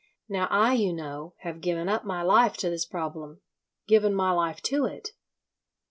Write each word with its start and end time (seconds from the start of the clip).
Now 0.27 0.47
I, 0.49 0.73
you 0.73 0.93
know, 0.93 1.35
have 1.41 1.61
given 1.61 1.87
up 1.87 2.03
my 2.05 2.23
life 2.23 2.57
to 2.57 2.71
this 2.71 2.87
problem—given 2.87 4.15
my 4.15 4.31
life 4.31 4.59
to 4.63 4.85
it. 4.85 5.09